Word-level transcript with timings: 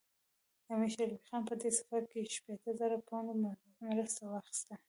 امیر 0.71 0.91
شېر 0.95 1.03
علي 1.13 1.19
خان 1.27 1.41
په 1.49 1.55
دې 1.61 1.69
سفر 1.79 2.01
کې 2.11 2.31
شپېته 2.35 2.69
زره 2.79 2.97
پونډه 3.07 3.33
مرسته 3.93 4.21
واخیسته. 4.25 4.73